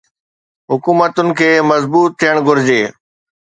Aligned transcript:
حڪومتن 0.71 1.27
کي 1.41 1.49
مضبوط 1.71 2.09
ٿيڻ 2.21 2.35
گهرجي. 2.47 2.81